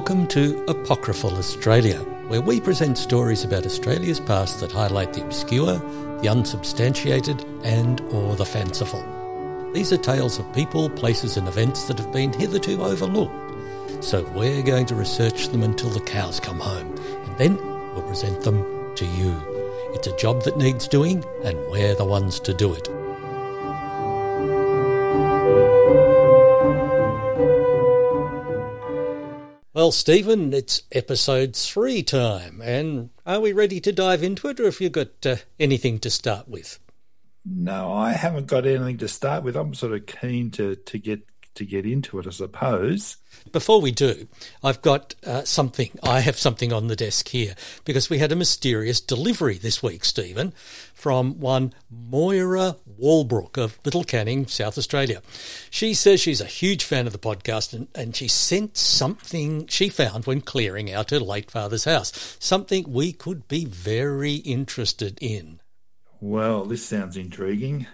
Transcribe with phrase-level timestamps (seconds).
[0.00, 1.98] Welcome to Apocryphal Australia,
[2.28, 5.76] where we present stories about Australia's past that highlight the obscure,
[6.22, 9.04] the unsubstantiated, and or the fanciful.
[9.74, 14.02] These are tales of people, places and events that have been hitherto overlooked.
[14.02, 17.56] So we're going to research them until the cows come home, and then
[17.92, 19.36] we'll present them to you.
[19.92, 22.88] It's a job that needs doing, and we're the ones to do it.
[29.80, 34.66] Well, Stephen, it's episode three time, and are we ready to dive into it, or
[34.66, 36.78] have you got uh, anything to start with?
[37.46, 39.56] No, I haven't got anything to start with.
[39.56, 41.22] I'm sort of keen to, to get
[41.54, 43.16] to get into it, I suppose.
[43.52, 44.28] Before we do,
[44.62, 45.90] I've got uh, something.
[46.02, 47.54] I have something on the desk here
[47.84, 50.52] because we had a mysterious delivery this week, Stephen,
[50.94, 55.22] from one Moira Walbrook of Little Canning, South Australia.
[55.70, 59.88] She says she's a huge fan of the podcast and, and she sent something she
[59.88, 65.60] found when clearing out her late father's house, something we could be very interested in.
[66.20, 67.86] Well, this sounds intriguing.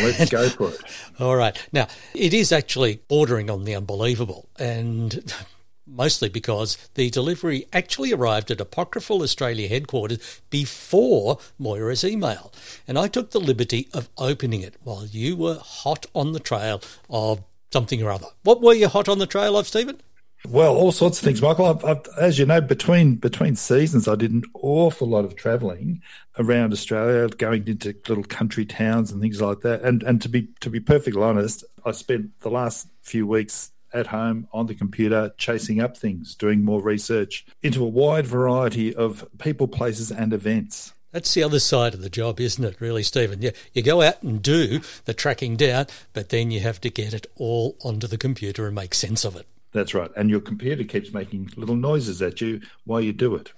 [0.00, 0.80] Let's go for it.
[1.18, 1.56] All right.
[1.72, 5.32] Now, it is actually bordering on the unbelievable, and
[5.86, 12.52] mostly because the delivery actually arrived at Apocryphal Australia headquarters before Moira's email.
[12.88, 16.82] And I took the liberty of opening it while you were hot on the trail
[17.10, 18.28] of something or other.
[18.42, 20.00] What were you hot on the trail of, Stephen?
[20.48, 21.66] Well, all sorts of things, Michael.
[21.66, 26.02] I've, I've, as you know, between between seasons, I did an awful lot of travelling
[26.38, 29.82] around Australia, going into little country towns and things like that.
[29.82, 34.08] And and to be to be perfectly honest, I spent the last few weeks at
[34.08, 39.26] home on the computer chasing up things, doing more research into a wide variety of
[39.38, 40.92] people, places, and events.
[41.12, 43.40] That's the other side of the job, isn't it, really, Stephen?
[43.40, 47.14] You, you go out and do the tracking down, but then you have to get
[47.14, 49.46] it all onto the computer and make sense of it.
[49.74, 50.10] That's right.
[50.16, 53.52] And your computer keeps making little noises at you while you do it.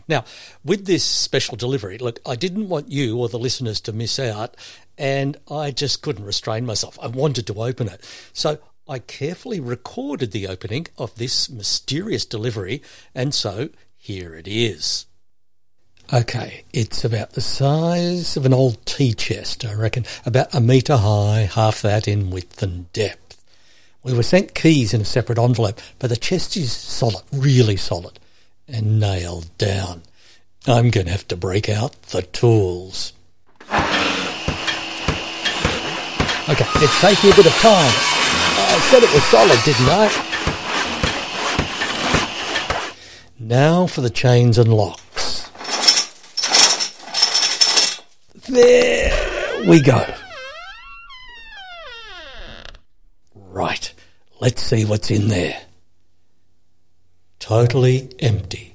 [0.08, 0.24] now,
[0.64, 4.56] with this special delivery, look, I didn't want you or the listeners to miss out,
[4.98, 6.98] and I just couldn't restrain myself.
[7.00, 8.04] I wanted to open it.
[8.32, 12.82] So I carefully recorded the opening of this mysterious delivery,
[13.14, 15.06] and so here it is.
[16.12, 20.96] Okay, it's about the size of an old tea chest, I reckon, about a metre
[20.96, 23.29] high, half that in width and depth.
[24.02, 28.18] We were sent keys in a separate envelope, but the chest is solid, really solid,
[28.66, 30.02] and nailed down.
[30.66, 33.12] I'm going to have to break out the tools.
[36.48, 37.92] Okay, it's taking a bit of time.
[37.92, 40.08] I said it was solid, didn't I?
[43.38, 45.50] Now for the chains and locks.
[48.48, 50.06] There we go.
[54.40, 55.60] Let's see what's in there.
[57.38, 58.74] Totally empty.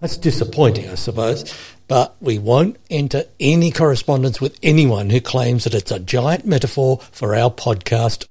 [0.00, 1.54] That's disappointing, I suppose,
[1.86, 7.00] but we won't enter any correspondence with anyone who claims that it's a giant metaphor
[7.12, 8.26] for our podcast.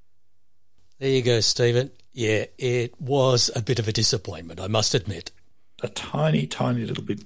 [0.97, 1.91] There you go, Stephen.
[2.11, 5.31] Yeah, it was a bit of a disappointment, I must admit.
[5.83, 7.21] A tiny, tiny little bit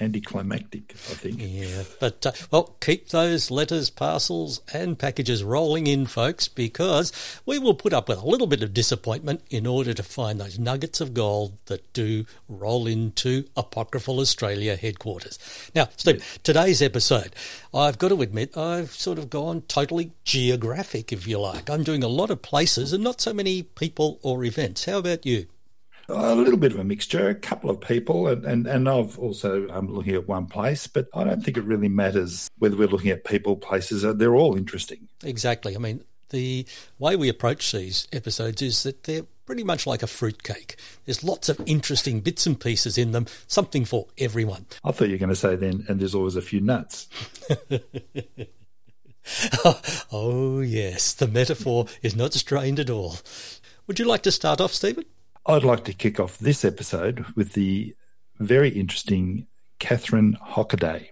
[0.00, 1.36] anticlimactic, I think.
[1.40, 7.12] Yeah, but uh, well, keep those letters, parcels, and packages rolling in, folks, because
[7.44, 10.58] we will put up with a little bit of disappointment in order to find those
[10.58, 15.38] nuggets of gold that do roll into Apocryphal Australia headquarters.
[15.74, 17.34] Now, Steve, today's episode,
[17.74, 21.68] I've got to admit, I've sort of gone totally geographic, if you like.
[21.68, 24.86] I'm doing a lot of places and not so many people or events.
[24.86, 25.46] How about you?
[26.10, 29.68] A little bit of a mixture, a couple of people, and, and, and I've also
[29.68, 32.88] I'm um, looking at one place, but I don't think it really matters whether we're
[32.88, 34.04] looking at people, places.
[34.04, 35.08] Uh, they're all interesting.
[35.24, 35.74] Exactly.
[35.74, 36.66] I mean, the
[36.98, 40.76] way we approach these episodes is that they're pretty much like a fruitcake.
[41.04, 44.66] There's lots of interesting bits and pieces in them, something for everyone.
[44.84, 47.08] I thought you were going to say then, and there's always a few nuts.
[50.12, 53.16] oh, yes, the metaphor is not strained at all.
[53.86, 55.04] Would you like to start off, Stephen?
[55.46, 57.94] I'd like to kick off this episode with the
[58.38, 59.46] very interesting
[59.78, 61.08] Katherine Hockaday.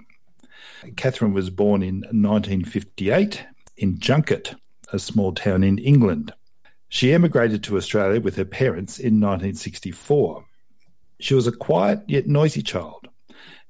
[0.96, 3.46] Katherine was born in 1958
[3.78, 4.54] in Junket,
[4.92, 6.34] a small town in England.
[6.90, 10.44] She emigrated to Australia with her parents in 1964.
[11.20, 13.08] She was a quiet yet noisy child,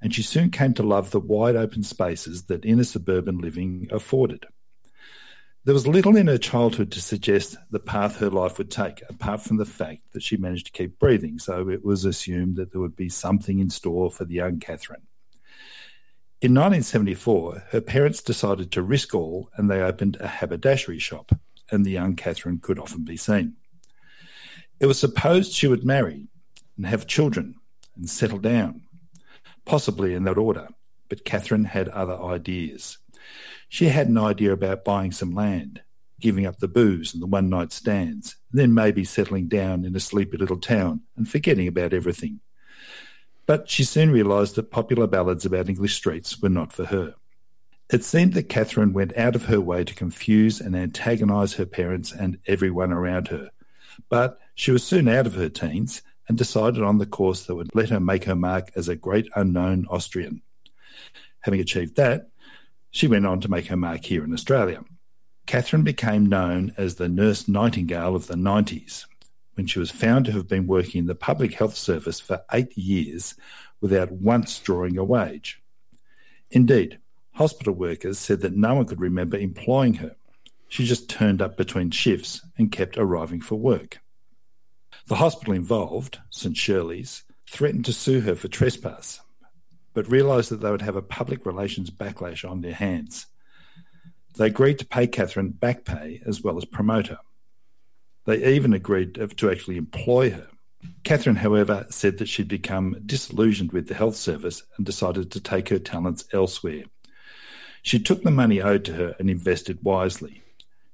[0.03, 4.47] and she soon came to love the wide open spaces that inner suburban living afforded.
[5.69, 9.43] There was little in her childhood to suggest the path her life would take, apart
[9.43, 12.81] from the fact that she managed to keep breathing, so it was assumed that there
[12.81, 15.07] would be something in store for the young Katherine.
[16.41, 21.33] In 1974, her parents decided to risk all and they opened a haberdashery shop,
[21.71, 23.57] and the young Katherine could often be seen.
[24.81, 26.29] It was supposed she would marry
[26.79, 27.57] and have children
[27.95, 28.85] and settle down,
[29.67, 30.69] possibly in that order,
[31.11, 32.97] but Katherine had other ideas.
[33.69, 35.83] She had an idea about buying some land,
[36.21, 39.95] giving up the booze and the one night stands, and then maybe settling down in
[39.95, 42.41] a sleepy little town and forgetting about everything.
[43.47, 47.15] But she soon realised that popular ballads about English streets were not for her.
[47.91, 52.13] It seemed that Katherine went out of her way to confuse and antagonise her parents
[52.13, 53.51] and everyone around her.
[54.11, 57.75] But she was soon out of her teens and decided on the course that would
[57.75, 60.43] let her make her mark as a great unknown Austrian.
[61.41, 62.29] Having achieved that,
[62.91, 64.85] she went on to make her mark here in Australia.
[65.47, 69.07] Katherine became known as the Nurse Nightingale of the 90s
[69.55, 72.77] when she was found to have been working in the public health service for eight
[72.79, 73.35] years
[73.81, 75.61] without once drawing a wage.
[76.51, 76.99] Indeed,
[77.33, 80.17] hospital workers said that no one could remember employing her.
[80.69, 83.99] She just turned up between shifts and kept arriving for work.
[85.07, 89.21] The hospital involved, St Shirley's, threatened to sue her for trespass,
[89.95, 93.27] but realised that they would have a public relations backlash on their hands.
[94.37, 97.19] They agreed to pay Katherine back pay as well as promote her.
[98.25, 100.49] They even agreed to actually employ her.
[101.03, 105.71] Katherine, however, said that she'd become disillusioned with the health service and decided to take
[105.71, 106.85] her talents elsewhere.
[107.83, 110.43] She took the money owed to her and invested wisely.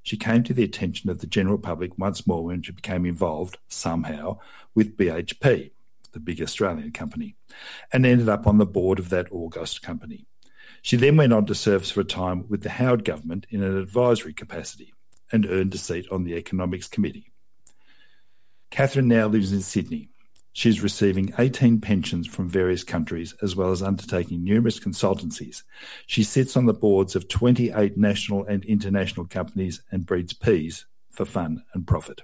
[0.03, 3.59] She came to the attention of the general public once more when she became involved,
[3.69, 4.39] somehow,
[4.75, 5.71] with BHP,
[6.15, 7.37] the big Australian company,
[7.93, 10.27] and ended up on the board of that august company.
[10.81, 13.77] She then went on to serve for a time with the Howard government in an
[13.77, 14.93] advisory capacity
[15.33, 17.33] and earned a seat on the Economics Committee.
[18.71, 20.11] Katherine now lives in Sydney.
[20.53, 25.63] She's receiving 18 pensions from various countries as well as undertaking numerous consultancies.
[26.07, 31.25] She sits on the boards of 28 national and international companies and breeds peas for
[31.25, 32.21] fun and profit.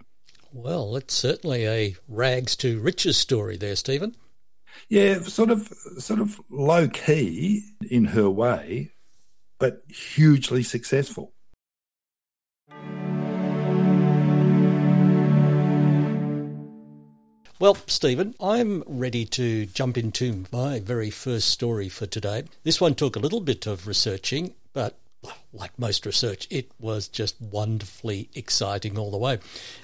[0.53, 4.17] Well, it's certainly a rags to riches story there, Stephen.
[4.89, 5.69] Yeah, sort of,
[5.99, 8.93] sort of low key in her way,
[9.59, 11.33] but hugely successful.
[17.61, 22.45] Well, Stephen, I'm ready to jump into my very first story for today.
[22.65, 24.99] This one took a little bit of researching, but
[25.53, 29.39] like most research, it was just wonderfully exciting all the way.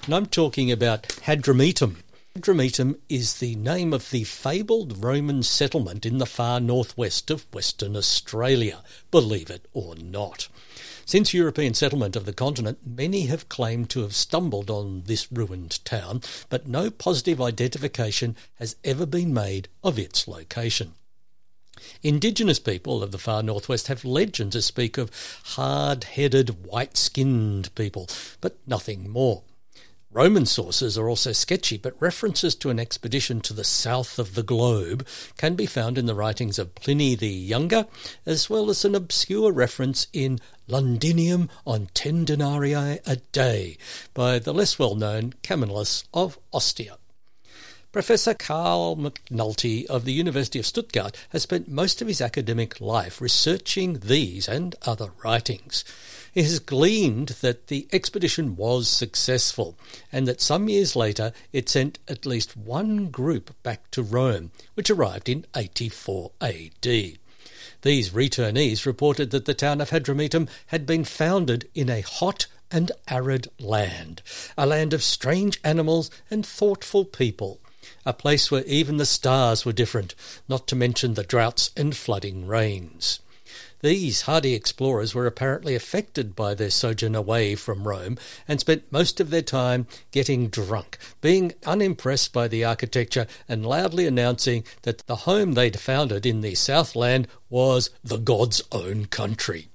[0.05, 1.97] And I'm talking about Hadrumetum.
[2.35, 7.95] Hadrumetum is the name of the fabled Roman settlement in the far northwest of Western
[7.95, 10.47] Australia, believe it or not.
[11.05, 15.83] Since European settlement of the continent, many have claimed to have stumbled on this ruined
[15.85, 20.93] town, but no positive identification has ever been made of its location.
[22.03, 25.11] Indigenous people of the far northwest have legends that speak of
[25.55, 28.07] hard headed, white skinned people,
[28.41, 29.43] but nothing more.
[30.09, 34.41] Roman sources are also sketchy, but references to an expedition to the south of the
[34.41, 35.05] globe
[35.37, 37.87] can be found in the writings of Pliny the Younger,
[38.25, 43.77] as well as an obscure reference in Londinium on ten denarii a day
[44.13, 46.97] by the less well known Camillus of Ostia.
[47.97, 53.19] Professor Karl McNulty of the University of Stuttgart has spent most of his academic life
[53.19, 55.83] researching these and other writings.
[56.31, 59.79] He has gleaned that the expedition was successful
[60.11, 64.91] and that some years later it sent at least one group back to Rome, which
[64.91, 66.85] arrived in 84 AD.
[67.81, 72.91] These returnees reported that the town of Hadrumetum had been founded in a hot and
[73.07, 74.21] arid land,
[74.55, 77.59] a land of strange animals and thoughtful people,
[78.05, 80.15] a place where even the stars were different,
[80.47, 83.19] not to mention the droughts and flooding rains.
[83.81, 88.17] These hardy explorers were apparently affected by their sojourn away from Rome
[88.47, 94.07] and spent most of their time getting drunk, being unimpressed by the architecture and loudly
[94.07, 99.69] announcing that the home they'd founded in the Southland was the God's own country.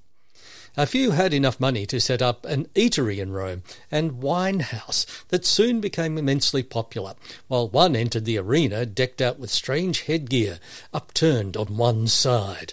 [0.74, 5.04] A few had enough money to set up an eatery in Rome and wine house
[5.28, 7.14] that soon became immensely popular,
[7.46, 10.60] while one entered the arena decked out with strange headgear,
[10.94, 12.72] upturned on one side.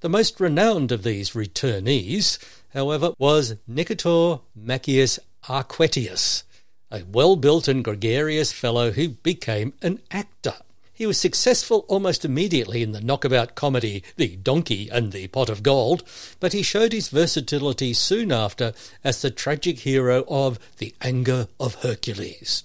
[0.00, 2.38] The most renowned of these returnees,
[2.72, 6.42] however, was Nicator Macius Arquetius,
[6.90, 10.56] a well built and gregarious fellow who became an actor.
[10.96, 15.64] He was successful almost immediately in the knockabout comedy The Donkey and the Pot of
[15.64, 16.04] Gold,
[16.38, 18.72] but he showed his versatility soon after
[19.02, 22.62] as the tragic hero of The Anger of Hercules.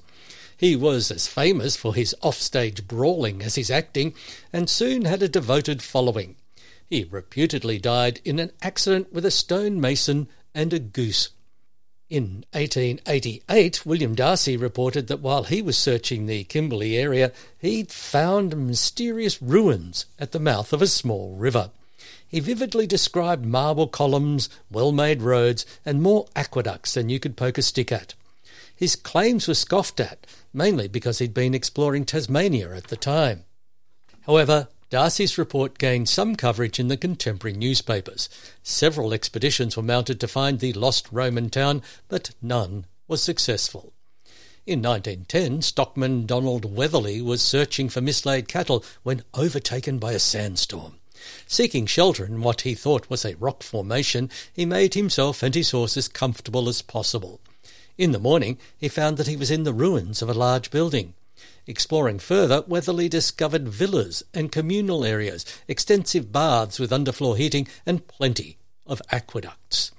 [0.56, 4.14] He was as famous for his offstage brawling as his acting,
[4.54, 6.36] and soon had a devoted following.
[6.86, 11.30] He reputedly died in an accident with a stonemason and a goose.
[12.10, 18.58] In 1888, William Darcy reported that while he was searching the Kimberley area, he'd found
[18.58, 21.70] mysterious ruins at the mouth of a small river.
[22.28, 27.60] He vividly described marble columns, well made roads, and more aqueducts than you could poke
[27.60, 28.16] a stick at.
[28.75, 33.46] His claims were scoffed at, mainly because he'd been exploring Tasmania at the time.
[34.22, 38.27] However, Darcy's report gained some coverage in the contemporary newspapers.
[38.63, 43.93] Several expeditions were mounted to find the lost Roman town, but none was successful.
[44.65, 50.96] In 1910, stockman Donald Weatherly was searching for mislaid cattle when overtaken by a sandstorm.
[51.46, 55.69] Seeking shelter in what he thought was a rock formation, he made himself and his
[55.69, 57.41] horses comfortable as possible.
[57.98, 61.13] In the morning, he found that he was in the ruins of a large building.
[61.67, 68.58] Exploring further, Weatherly discovered villas and communal areas, extensive baths with underfloor heating, and plenty
[68.86, 69.91] of aqueducts.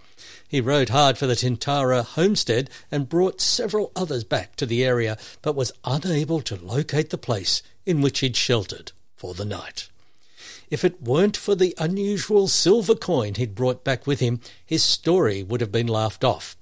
[0.49, 5.17] He rode hard for the Tintara homestead and brought several others back to the area,
[5.43, 9.89] but was unable to locate the place in which he'd sheltered for the night.
[10.69, 15.45] If it weren't for the unusual silver coin he'd brought back with him, his story
[15.45, 16.57] would have been laughed off.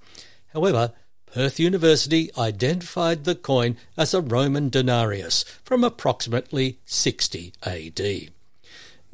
[0.53, 0.93] However,
[1.39, 8.33] Perth University identified the coin as a Roman denarius from approximately 60 AD.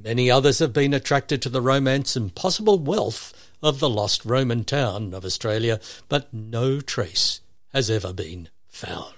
[0.02, 4.64] Many others have been attracted to the romance and possible wealth of the lost Roman
[4.64, 5.78] town of Australia,
[6.08, 7.42] but no trace
[7.74, 9.12] has ever been found.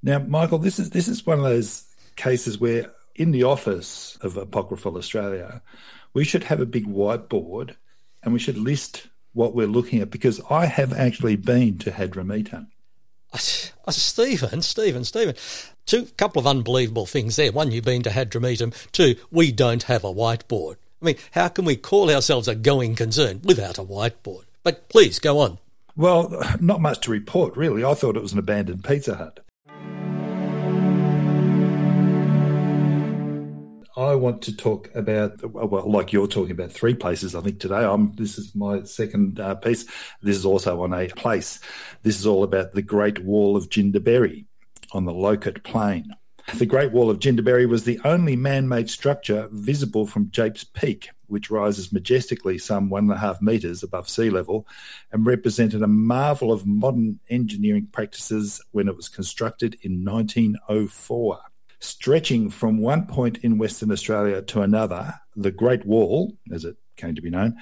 [0.00, 4.36] Now, Michael, this is this is one of those cases where in the office of
[4.36, 5.60] Apocryphal Australia,
[6.14, 7.74] we should have a big whiteboard
[8.22, 12.68] and we should list what we're looking at because I have actually been to Hadrumetum.
[13.32, 13.38] Uh,
[13.90, 15.34] Stephen, Stephen, Stephen.
[15.84, 17.52] Two couple of unbelievable things there.
[17.52, 18.74] One, you've been to Hadrumetum.
[18.92, 20.76] Two, we don't have a whiteboard.
[21.02, 24.44] I mean, how can we call ourselves a going concern without a whiteboard?
[24.62, 25.58] But please go on.
[25.94, 27.84] Well, not much to report, really.
[27.84, 29.40] I thought it was an abandoned Pizza Hut.
[33.96, 37.82] I want to talk about, well, like you're talking about three places, I think today.
[37.82, 39.86] I'm, this is my second uh, piece.
[40.20, 41.60] This is also on a place.
[42.02, 44.44] This is all about the Great Wall of Jindaberri
[44.92, 46.14] on the Locust Plain.
[46.54, 51.08] The Great Wall of Jindaberri was the only man made structure visible from Japes Peak,
[51.26, 54.66] which rises majestically some one and a half metres above sea level
[55.10, 61.40] and represented a marvel of modern engineering practices when it was constructed in 1904.
[61.86, 67.14] Stretching from one point in Western Australia to another, the Great Wall, as it came
[67.14, 67.56] to be known,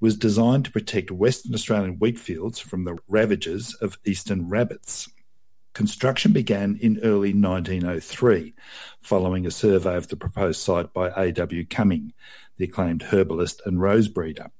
[0.00, 5.08] was designed to protect Western Australian wheat fields from the ravages of eastern rabbits.
[5.72, 8.52] Construction began in early 1903,
[9.00, 11.64] following a survey of the proposed site by A.W.
[11.64, 12.12] Cumming,
[12.58, 14.50] the acclaimed herbalist and rose breeder.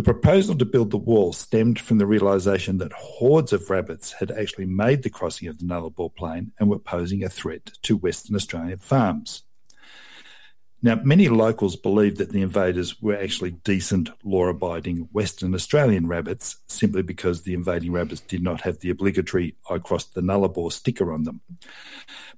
[0.00, 4.30] The proposal to build the wall stemmed from the realisation that hordes of rabbits had
[4.30, 8.34] actually made the crossing of the Nullarbor Plain and were posing a threat to Western
[8.34, 9.42] Australian farms.
[10.80, 16.56] Now, many locals believed that the invaders were actually decent, law abiding Western Australian rabbits
[16.66, 21.12] simply because the invading rabbits did not have the obligatory I crossed the Nullarbor sticker
[21.12, 21.42] on them.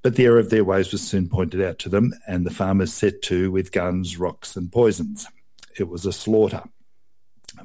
[0.03, 2.93] But the error of their ways was soon pointed out to them, and the farmers
[2.93, 5.29] set to with guns, rocks, and poisons.
[5.79, 6.65] It was a slaughter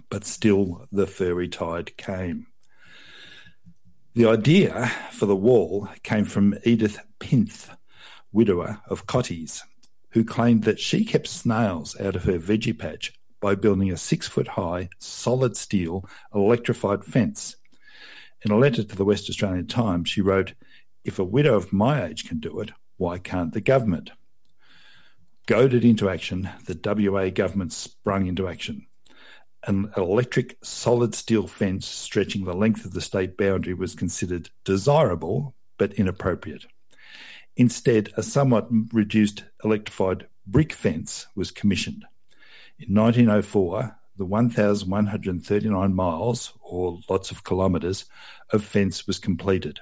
[0.09, 2.47] but still the furry tide came.
[4.13, 7.69] The idea for the wall came from Edith Pinth,
[8.31, 9.61] widower of Cotties,
[10.11, 14.27] who claimed that she kept snails out of her veggie patch by building a six
[14.27, 17.55] foot high, solid steel, electrified fence.
[18.43, 20.53] In a letter to the West Australian Times, she wrote,
[21.03, 24.11] If a widow of my age can do it, why can't the government?
[25.45, 28.87] Goaded into action, the WA government sprung into action.
[29.67, 35.55] An electric solid steel fence stretching the length of the state boundary was considered desirable
[35.77, 36.65] but inappropriate.
[37.57, 42.05] Instead, a somewhat reduced electrified brick fence was commissioned.
[42.79, 48.05] In 1904, the 1,139 miles, or lots of kilometres,
[48.53, 49.81] of fence was completed.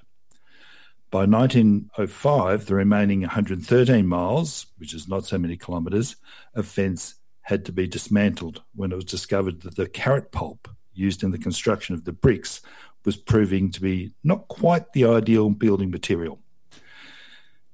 [1.11, 6.15] By 1905, the remaining 113 miles, which is not so many kilometres,
[6.55, 11.23] of fence had to be dismantled when it was discovered that the carrot pulp used
[11.23, 12.61] in the construction of the bricks
[13.05, 16.39] was proving to be not quite the ideal building material.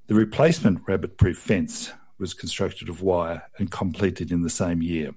[0.07, 5.15] The replacement rabbit proof fence was constructed of wire and completed in the same year.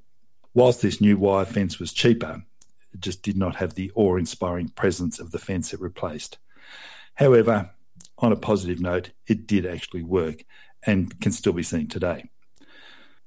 [0.54, 2.44] Whilst this new wire fence was cheaper,
[2.92, 6.38] it just did not have the awe inspiring presence of the fence it replaced.
[7.14, 7.70] However,
[8.18, 10.44] on a positive note, it did actually work
[10.86, 12.30] and can still be seen today.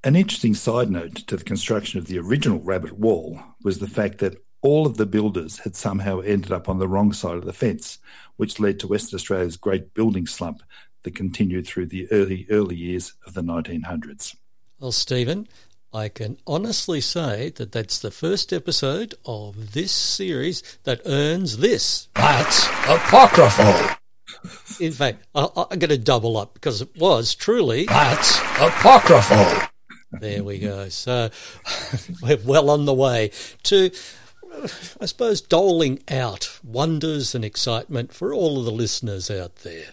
[0.04, 4.20] An interesting side note to the construction of the original rabbit wall was the fact
[4.20, 7.54] that all of the builders had somehow ended up on the wrong side of the
[7.54, 7.98] fence,
[8.36, 10.62] which led to Western Australia's great building slump
[11.04, 14.36] that continued through the early, early years of the 1900s.
[14.80, 15.48] Well, Stephen,
[15.92, 22.08] I can honestly say that that's the first episode of this series that earns this.
[22.14, 23.98] That's apocryphal.
[24.80, 27.86] In fact, I, am going to double up because it was truly.
[27.86, 29.70] That's apocryphal.
[30.12, 30.90] There we go.
[30.90, 31.30] So
[32.22, 33.32] we're well on the way
[33.64, 33.92] to,
[35.02, 39.90] I suppose, doling out wonders and excitement for all of the listeners out there.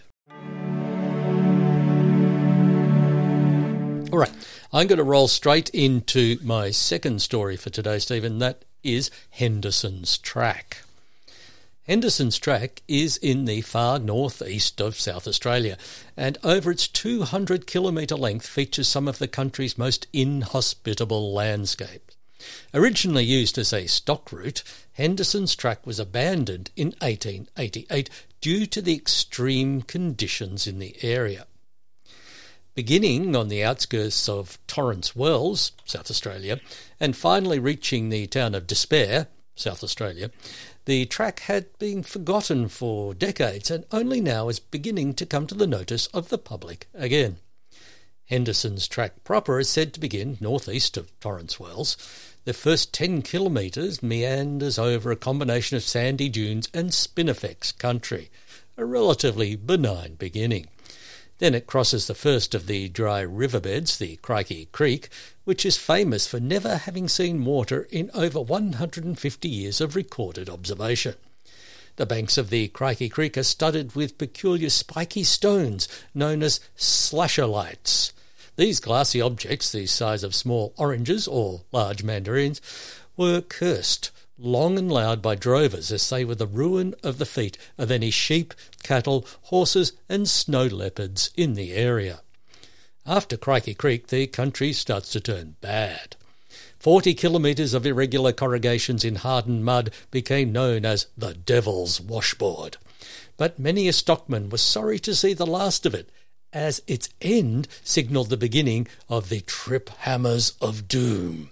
[4.11, 4.31] All right,
[4.71, 8.39] I'm going to roll straight into my second story for today, Stephen.
[8.39, 10.84] That is Henderson's Track.
[11.87, 15.77] Henderson's Track is in the far northeast of South Australia,
[16.17, 22.11] and over its 200 kilometre length features some of the country's most inhospitable landscape.
[22.73, 24.63] Originally used as a stock route,
[24.93, 28.09] Henderson's Track was abandoned in 1888
[28.41, 31.45] due to the extreme conditions in the area.
[32.73, 36.59] Beginning on the outskirts of Torrens Wells, South Australia,
[36.99, 40.31] and finally reaching the town of Despair, South Australia,
[40.85, 45.55] the track had been forgotten for decades and only now is beginning to come to
[45.55, 47.37] the notice of the public again.
[48.25, 51.95] Henderson's track proper is said to begin northeast of Torrens Wells.
[52.43, 58.29] The first 10 kilometres meanders over a combination of sandy dunes and spinifex country,
[58.77, 60.67] a relatively benign beginning.
[61.39, 65.09] Then it crosses the first of the dry riverbeds, the Crikey Creek,
[65.43, 71.15] which is famous for never having seen water in over 150 years of recorded observation.
[71.97, 78.13] The banks of the Crikey Creek are studded with peculiar spiky stones known as slasholites.
[78.55, 82.61] These glassy objects, the size of small oranges or large mandarins,
[83.17, 87.57] were cursed long and loud by drovers as they were the ruin of the feet
[87.77, 92.21] of any sheep, cattle, horses, and snow leopards in the area.
[93.05, 96.15] After Crikey Creek, the country starts to turn bad.
[96.79, 102.77] Forty kilometres of irregular corrugations in hardened mud became known as the Devil's Washboard.
[103.37, 106.09] But many a stockman was sorry to see the last of it,
[106.53, 111.49] as its end signalled the beginning of the trip hammers of doom.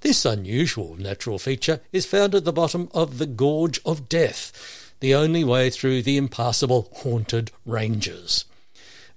[0.00, 5.14] This unusual natural feature is found at the bottom of the Gorge of Death, the
[5.14, 8.46] only way through the impassable haunted ranges.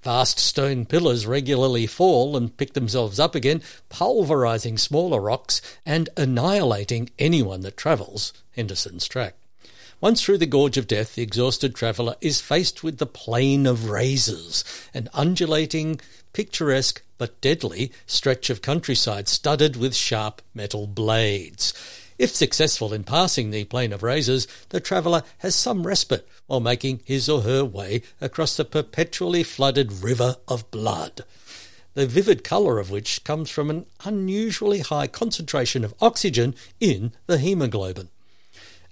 [0.03, 7.09] Vast stone pillars regularly fall and pick themselves up again, pulverizing smaller rocks and annihilating
[7.17, 9.35] anyone that travels Henderson's track.
[10.03, 13.89] Once through the Gorge of Death, the exhausted traveller is faced with the Plain of
[13.89, 16.01] Razors, an undulating,
[16.33, 21.73] picturesque, but deadly stretch of countryside studded with sharp metal blades.
[22.19, 26.99] If successful in passing the Plain of Razors, the traveller has some respite while making
[27.05, 31.23] his or her way across the perpetually flooded river of blood
[31.93, 37.37] the vivid colour of which comes from an unusually high concentration of oxygen in the
[37.37, 38.09] hemoglobin.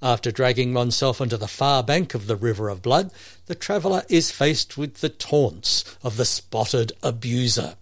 [0.04, 3.12] After dragging oneself onto the far bank of the River of Blood,
[3.46, 7.76] the traveller is faced with the taunts of the spotted abuser,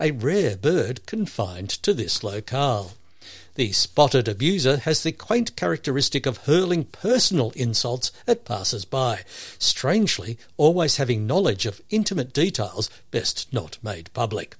[0.00, 2.94] a rare bird confined to this locale.
[3.56, 9.24] The spotted abuser has the quaint characteristic of hurling personal insults at passers by,
[9.58, 14.56] strangely always having knowledge of intimate details best not made public.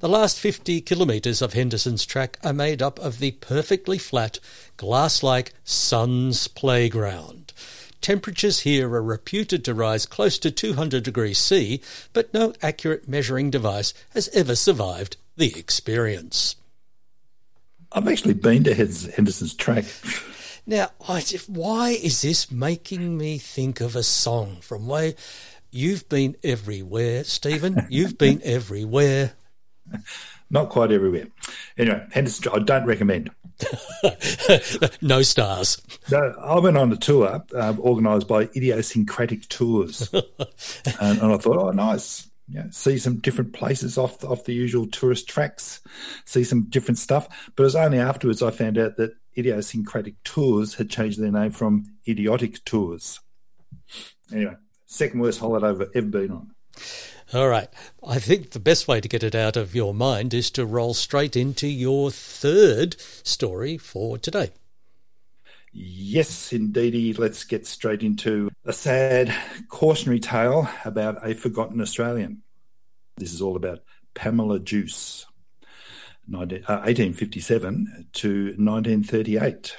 [0.00, 4.38] The last 50 kilometres of Henderson's track are made up of the perfectly flat,
[4.76, 7.54] glass like sun's playground.
[8.02, 11.80] Temperatures here are reputed to rise close to 200 degrees C,
[12.12, 16.56] but no accurate measuring device has ever survived the experience.
[17.90, 19.86] I've actually been to Henderson's track.
[20.66, 20.90] Now,
[21.46, 25.14] why is this making me think of a song from way
[25.70, 27.86] you've been everywhere, Stephen?
[27.88, 29.32] You've been everywhere.
[30.50, 31.26] Not quite everywhere.
[31.76, 33.30] Anyway, Henderson, I don't recommend.
[35.02, 35.80] no stars.
[36.10, 40.12] No, I went on a tour uh, organised by Idiosyncratic Tours,
[41.00, 42.28] and, and, I thought, oh, nice.
[42.48, 45.80] Yeah, see some different places off off the usual tourist tracks,
[46.26, 47.28] see some different stuff.
[47.56, 51.50] But it was only afterwards I found out that Idiosyncratic Tours had changed their name
[51.50, 53.18] from Idiotic Tours.
[54.32, 54.54] Anyway,
[54.86, 56.54] second worst holiday I've ever been on.
[57.34, 57.68] All right.
[58.06, 60.94] I think the best way to get it out of your mind is to roll
[60.94, 64.52] straight into your third story for today.
[65.72, 67.12] Yes, indeedy.
[67.12, 69.34] Let's get straight into a sad
[69.68, 72.42] cautionary tale about a forgotten Australian.
[73.18, 73.80] This is all about
[74.14, 75.26] Pamela Juice,
[76.28, 79.76] 1857 uh, to 1938.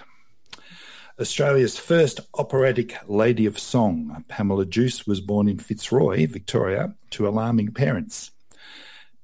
[1.20, 7.74] Australia's first operatic Lady of Song, Pamela Juice, was born in Fitzroy, Victoria, to alarming
[7.74, 8.30] parents.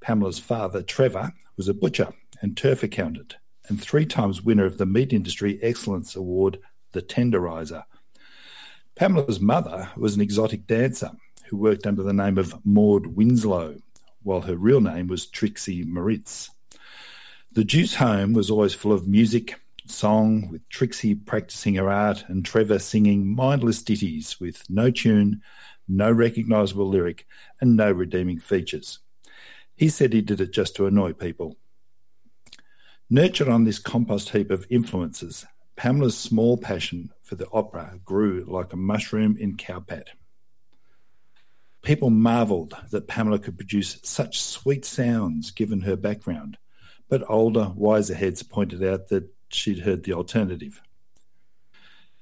[0.01, 3.35] Pamela's father, Trevor, was a butcher and turf accountant,
[3.67, 6.57] and three times winner of the Meat Industry Excellence Award,
[6.93, 7.83] the Tenderizer.
[8.95, 11.11] Pamela's mother was an exotic dancer
[11.45, 13.75] who worked under the name of Maud Winslow,
[14.23, 16.49] while her real name was Trixie Moritz.
[17.51, 19.59] The Juice home was always full of music,
[19.91, 25.41] song, with Trixie practicing her art and Trevor singing mindless ditties with no tune,
[25.87, 27.25] no recognisable lyric,
[27.59, 28.99] and no redeeming features.
[29.75, 31.57] He said he did it just to annoy people.
[33.09, 38.73] Nurtured on this compost heap of influences, Pamela's small passion for the opera grew like
[38.73, 40.09] a mushroom in cowpat.
[41.81, 46.57] People marvelled that Pamela could produce such sweet sounds given her background,
[47.09, 50.81] but older, wiser heads pointed out that she'd heard the alternative.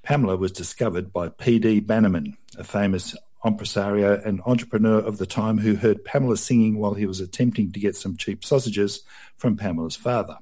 [0.04, 1.82] Pamela was discovered by P.D.
[1.82, 3.15] Bannerman, a famous
[3.46, 7.80] impresario and entrepreneur of the time who heard Pamela singing while he was attempting to
[7.80, 9.04] get some cheap sausages
[9.38, 10.38] from Pamela's father.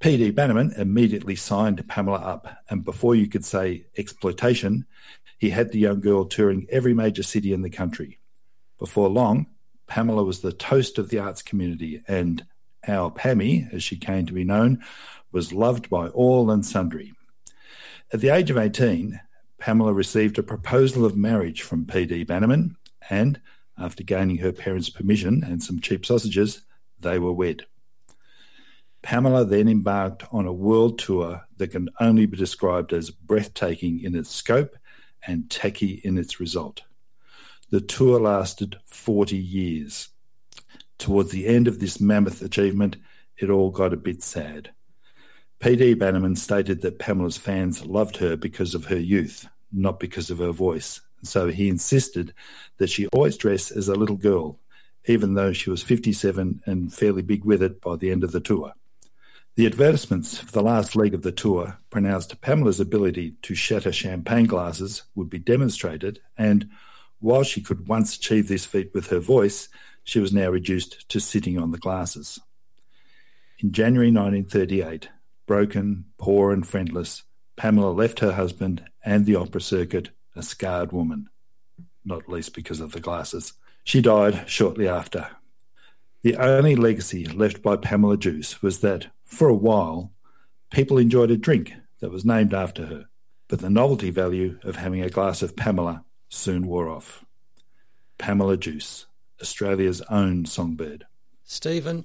[0.00, 0.30] P.D.
[0.30, 4.86] Bannerman immediately signed Pamela up, and before you could say exploitation,
[5.38, 8.20] he had the young girl touring every major city in the country.
[8.78, 9.46] Before long,
[9.88, 12.46] Pamela was the toast of the arts community, and
[12.88, 14.82] our Pammy, as she came to be known,
[15.32, 17.12] was loved by all and sundry.
[18.12, 19.20] At the age of 18,
[19.58, 22.24] Pamela received a proposal of marriage from P.D.
[22.24, 22.76] Bannerman,
[23.10, 23.40] and
[23.76, 26.62] after gaining her parents' permission and some cheap sausages,
[27.00, 27.66] they were wed.
[29.02, 34.14] Pamela then embarked on a world tour that can only be described as breathtaking in
[34.14, 34.76] its scope
[35.26, 36.82] and tacky in its result.
[37.70, 40.08] The tour lasted 40 years.
[40.98, 42.96] Towards the end of this mammoth achievement,
[43.36, 44.70] it all got a bit sad.
[45.60, 45.94] P.D.
[45.94, 50.52] Bannerman stated that Pamela's fans loved her because of her youth, not because of her
[50.52, 51.00] voice.
[51.22, 52.32] So he insisted
[52.78, 54.60] that she always dress as a little girl,
[55.06, 58.40] even though she was 57 and fairly big with it by the end of the
[58.40, 58.74] tour.
[59.56, 64.46] The advertisements for the last leg of the tour pronounced Pamela's ability to shatter champagne
[64.46, 66.70] glasses would be demonstrated, and
[67.18, 69.68] while she could once achieve this feat with her voice,
[70.08, 72.40] she was now reduced to sitting on the glasses.
[73.58, 75.10] In January 1938,
[75.44, 77.24] broken, poor, and friendless,
[77.56, 81.28] Pamela left her husband and the opera circuit a scarred woman,
[82.06, 83.52] not least because of the glasses.
[83.84, 85.28] She died shortly after.
[86.22, 90.10] The only legacy left by Pamela Juice was that for a while,
[90.70, 93.08] people enjoyed a drink that was named after her,
[93.46, 97.26] but the novelty value of having a glass of Pamela soon wore off.
[98.16, 99.04] Pamela Juice,
[99.40, 101.06] Australia's own songbird.
[101.44, 102.04] Stephen,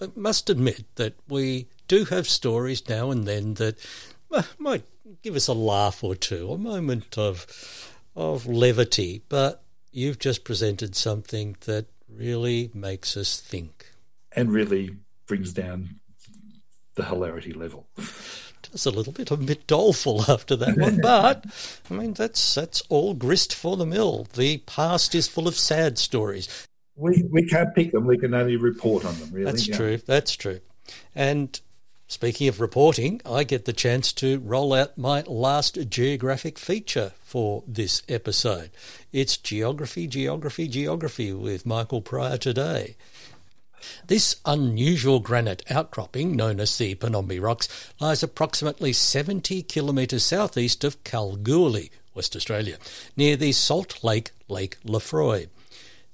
[0.00, 3.78] I must admit that we do have stories now and then that
[4.30, 4.84] uh, might
[5.22, 7.46] give us a laugh or two, a moment of
[8.14, 13.92] of levity, but you've just presented something that really makes us think.
[14.32, 16.00] And really brings down
[16.96, 17.86] the hilarity level.
[18.72, 21.44] Just a little bit, a bit doleful after that one, but
[21.90, 24.26] I mean that's that's all grist for the mill.
[24.34, 26.66] The past is full of sad stories.
[26.96, 28.06] We we can't pick them.
[28.06, 29.30] We can only report on them.
[29.32, 29.76] Really, that's yeah.
[29.76, 29.96] true.
[29.98, 30.60] That's true.
[31.14, 31.60] And
[32.08, 37.62] speaking of reporting, I get the chance to roll out my last geographic feature for
[37.66, 38.70] this episode.
[39.12, 42.96] It's geography, geography, geography with Michael Pryor today.
[44.06, 47.68] This unusual granite outcropping, known as the Panombi Rocks,
[48.00, 52.78] lies approximately 70 kilometres southeast of Kalgoorlie, West Australia,
[53.16, 55.48] near the Salt Lake Lake Lefroy.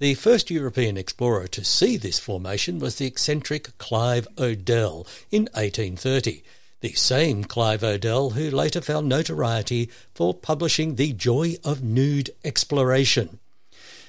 [0.00, 6.42] The first European explorer to see this formation was the eccentric Clive Odell in 1830,
[6.80, 13.38] the same Clive Odell who later found notoriety for publishing The Joy of Nude Exploration.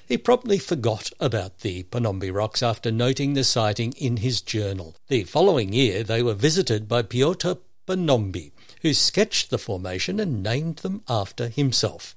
[0.07, 4.95] He promptly forgot about the Panombi rocks after noting the sighting in his journal.
[5.07, 8.51] The following year, they were visited by Pyotr Panombi,
[8.83, 12.15] who sketched the formation and named them after himself.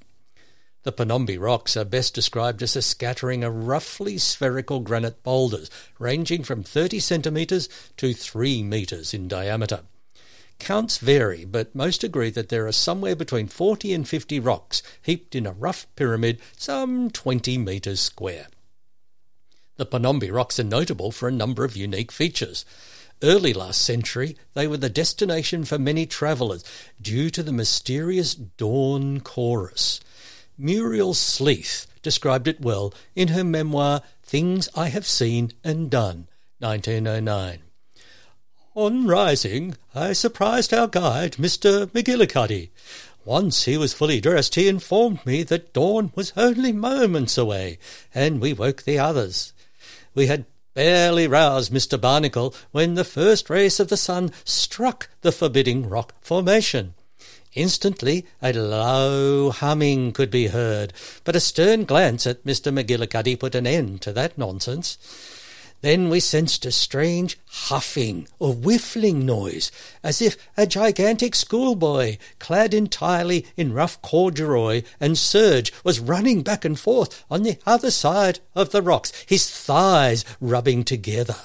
[0.83, 6.45] The Panombi rocks are best described as a scattering of roughly spherical granite boulders, ranging
[6.45, 9.81] from 30 centimetres to 3 metres in diameter.
[10.59, 15.35] Counts vary, but most agree that there are somewhere between 40 and 50 rocks heaped
[15.35, 18.49] in a rough pyramid some 20 metres square.
[19.77, 22.65] The Panombi rocks are notable for a number of unique features.
[23.23, 26.65] Early last century, they were the destination for many travellers
[27.01, 30.01] due to the mysterious dawn chorus.
[30.57, 37.61] Muriel Sleeth described it well in her memoir Things I Have Seen and Done, 1909.
[38.75, 41.87] On rising, I surprised our guide, Mr.
[41.87, 42.69] McGillicuddy.
[43.25, 47.79] Once he was fully dressed, he informed me that dawn was only moments away,
[48.15, 49.53] and we woke the others.
[50.15, 52.01] We had barely roused Mr.
[52.01, 56.95] Barnacle when the first rays of the sun struck the forbidding rock formation.
[57.55, 60.93] Instantly a low humming could be heard,
[61.25, 62.73] but a stern glance at Mr.
[62.73, 64.99] McGillicuddy put an end to that nonsense.
[65.81, 69.71] Then we sensed a strange huffing or whiffling noise,
[70.03, 76.65] as if a gigantic schoolboy, clad entirely in rough corduroy and serge, was running back
[76.65, 81.37] and forth on the other side of the rocks, his thighs rubbing together.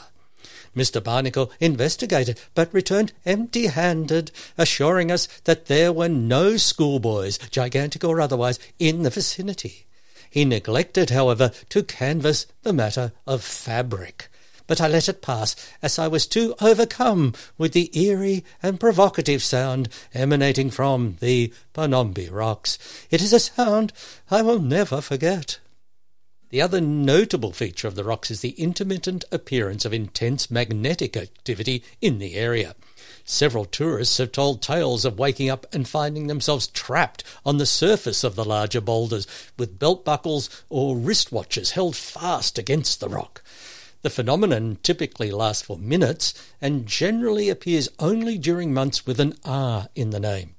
[0.76, 1.04] Mr.
[1.04, 8.20] Barnacle investigated, but returned empty handed, assuring us that there were no schoolboys, gigantic or
[8.20, 9.86] otherwise, in the vicinity.
[10.34, 14.30] He neglected, however, to canvass the matter of fabric.
[14.66, 19.44] But I let it pass, as I was too overcome with the eerie and provocative
[19.44, 22.80] sound emanating from the Panombi rocks.
[23.12, 23.94] It is a sound
[24.32, 25.60] I will never forget.
[26.50, 31.84] The other notable feature of the rocks is the intermittent appearance of intense magnetic activity
[32.02, 32.74] in the area.
[33.26, 38.24] Several tourists have told tales of waking up and finding themselves trapped on the surface
[38.24, 39.26] of the larger boulders,
[39.58, 43.42] with belt buckles or wristwatches held fast against the rock.
[44.02, 49.88] The phenomenon typically lasts for minutes and generally appears only during months with an R
[49.96, 50.56] in the name.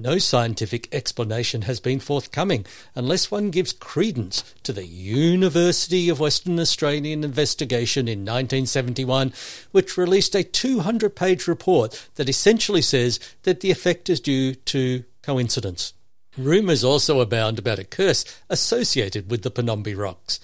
[0.00, 6.60] No scientific explanation has been forthcoming unless one gives credence to the University of Western
[6.60, 9.32] Australian investigation in 1971,
[9.72, 15.02] which released a 200 page report that essentially says that the effect is due to
[15.20, 15.94] coincidence.
[16.36, 20.38] Rumours also abound about a curse associated with the Panombi rocks.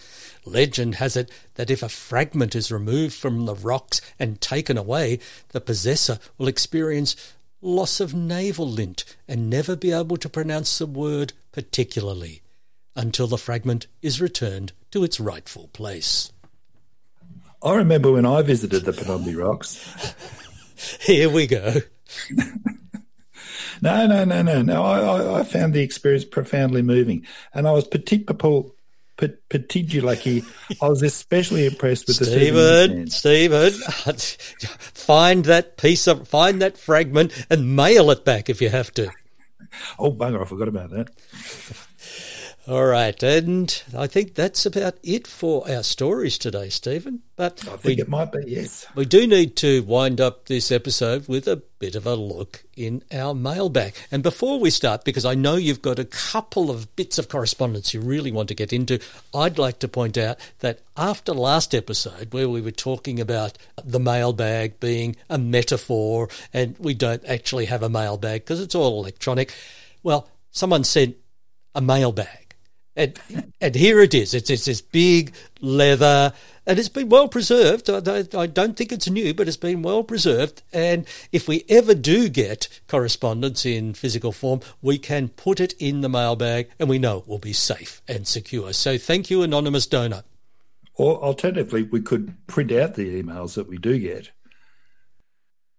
[0.45, 5.21] Legend has it that if a fragment is removed from the rocks and taken away,
[5.51, 7.15] the possessor will experience
[7.65, 12.43] loss of navel lint and never be able to pronounce the word particularly
[12.95, 16.31] until the fragment is returned to its rightful place.
[17.63, 20.15] I remember when I visited the Panombi Rocks.
[21.01, 21.77] Here we go.
[23.81, 24.83] no, no, no, no, no.
[24.83, 28.19] I, I, found the experience profoundly moving, and I was petit
[29.17, 30.43] particularly,
[30.83, 33.09] I was especially impressed with the Stephen.
[33.09, 33.73] Stephen,
[34.95, 39.11] find that piece of, find that fragment and mail it back if you have to.
[39.99, 40.43] Oh bugger!
[40.43, 41.09] I forgot about that.
[42.67, 47.21] All right, and I think that's about it for our stories today, Stephen.
[47.37, 48.87] But I think we, it might be, yes.
[48.95, 53.03] We do need to wind up this episode with a bit of a look in
[53.13, 53.95] our mailbag.
[54.11, 57.93] And before we start, because I know you've got a couple of bits of correspondence
[57.93, 58.99] you really want to get into,
[59.35, 64.01] I'd like to point out that after last episode, where we were talking about the
[64.01, 69.53] mailbag being a metaphor and we don't actually have a mailbag because it's all electronic,
[70.03, 71.17] well, someone sent
[71.75, 72.44] a mailbag
[72.97, 73.19] and,
[73.61, 74.35] and here it is.
[74.35, 76.33] It's, it's this big leather,
[76.67, 77.91] and it's been well preserved.
[77.91, 80.63] I, I don't think it's new, but it's been well preserved.
[80.73, 86.01] And if we ever do get correspondence in physical form, we can put it in
[86.01, 88.73] the mailbag, and we know it will be safe and secure.
[88.73, 90.23] So thank you, anonymous donor.
[90.97, 94.31] Or alternatively, we could print out the emails that we do get,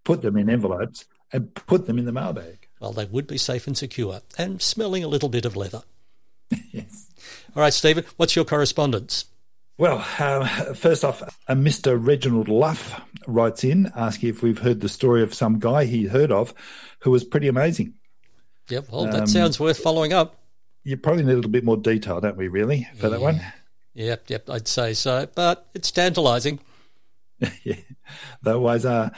[0.04, 2.68] put them in envelopes, and put them in the mailbag.
[2.78, 5.82] Well, they would be safe and secure, and smelling a little bit of leather.
[6.72, 7.08] yes.
[7.54, 9.26] All right, Stephen, what's your correspondence?
[9.78, 11.98] Well, um, first off, uh, Mr.
[11.98, 16.32] Reginald Luff writes in asking if we've heard the story of some guy he heard
[16.32, 16.54] of
[17.00, 17.94] who was pretty amazing.
[18.68, 20.40] Yep, well, that um, sounds worth following up.
[20.82, 23.10] You probably need a little bit more detail, don't we, really, for yeah.
[23.10, 23.40] that one?
[23.94, 26.60] Yep, yep, I'd say so, but it's tantalising.
[27.64, 27.76] yeah,
[28.42, 29.10] that was uh,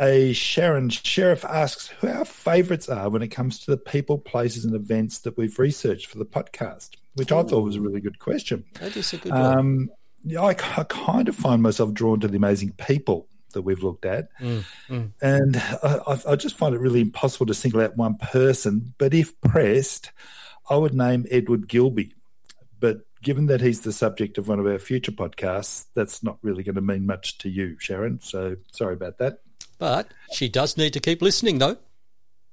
[0.00, 4.64] a Sharon Sheriff asks who our favourites are when it comes to the people, places,
[4.64, 7.38] and events that we've researched for the podcast, which Ooh.
[7.38, 8.64] I thought was a really good question.
[8.80, 9.58] That is a good one.
[9.58, 9.90] Um,
[10.24, 14.04] yeah, I, I, kind of find myself drawn to the amazing people that we've looked
[14.04, 15.10] at, mm, mm.
[15.20, 18.94] and I, I just find it really impossible to single out one person.
[18.98, 20.12] But if pressed,
[20.68, 22.14] I would name Edward Gilby.
[22.78, 26.62] But given that he's the subject of one of our future podcasts, that's not really
[26.62, 28.20] going to mean much to you, Sharon.
[28.20, 29.40] So sorry about that.
[29.80, 31.78] But she does need to keep listening, though.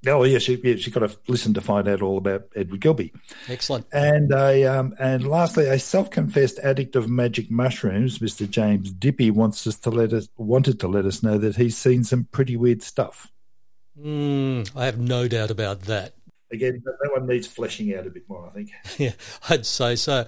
[0.06, 3.12] Oh yeah, she yeah, she got to listen to find out all about Edward Gilby.
[3.48, 3.86] Excellent.
[3.92, 8.48] And a um, and lastly, a self-confessed addict of magic mushrooms, Mr.
[8.48, 12.04] James Dippy, wants us to let us wanted to let us know that he's seen
[12.04, 13.30] some pretty weird stuff.
[14.00, 16.14] Mm, I have no doubt about that.
[16.50, 18.70] Again, that one needs fleshing out a bit more, I think.
[18.98, 19.12] Yeah,
[19.50, 20.26] I'd say so.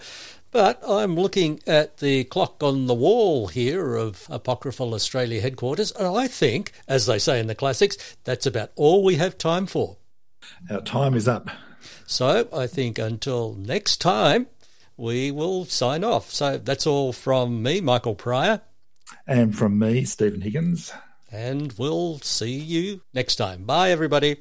[0.52, 6.08] But I'm looking at the clock on the wall here of Apocryphal Australia headquarters, and
[6.16, 9.98] I think, as they say in the classics, that's about all we have time for.
[10.68, 11.50] Our time is up.
[12.06, 14.48] So I think until next time,
[14.96, 16.30] we will sign off.
[16.30, 18.60] So that's all from me, Michael Pryor.
[19.26, 20.92] And from me, Stephen Higgins.
[21.30, 23.62] And we'll see you next time.
[23.62, 24.38] Bye, everybody.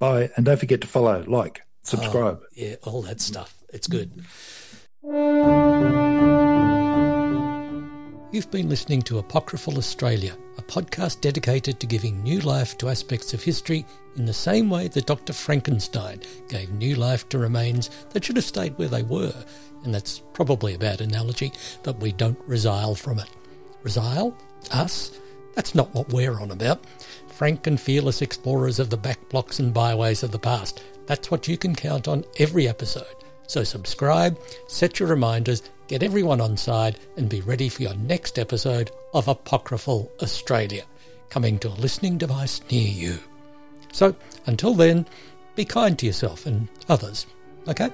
[0.00, 0.30] Bye.
[0.36, 2.40] And don't forget to follow, like, subscribe.
[2.42, 3.62] Oh, yeah, all that stuff.
[3.72, 4.24] It's good.
[5.06, 5.12] You've
[8.50, 13.42] been listening to Apocryphal Australia, a podcast dedicated to giving new life to aspects of
[13.42, 13.84] history
[14.16, 15.34] in the same way that Dr.
[15.34, 19.34] Frankenstein gave new life to remains that should have stayed where they were.
[19.84, 23.28] And that's probably a bad analogy, but we don't resile from it.
[23.82, 24.34] Resile?
[24.70, 25.20] Us?
[25.54, 26.82] That's not what we're on about.
[27.28, 30.82] Frank and fearless explorers of the back blocks and byways of the past.
[31.04, 33.23] That's what you can count on every episode.
[33.46, 38.38] So subscribe, set your reminders, get everyone on side, and be ready for your next
[38.38, 40.84] episode of Apocryphal Australia,
[41.28, 43.18] coming to a listening device near you.
[43.92, 45.06] So until then,
[45.56, 47.26] be kind to yourself and others,
[47.68, 47.90] okay?